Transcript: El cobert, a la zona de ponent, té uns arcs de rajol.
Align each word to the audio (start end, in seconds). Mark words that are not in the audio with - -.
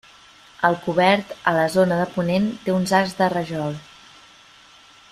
El 0.69 0.77
cobert, 0.85 1.35
a 1.51 1.53
la 1.57 1.67
zona 1.75 1.99
de 2.01 2.07
ponent, 2.15 2.49
té 2.65 2.75
uns 2.79 2.97
arcs 3.03 3.15
de 3.23 3.31
rajol. 3.37 3.79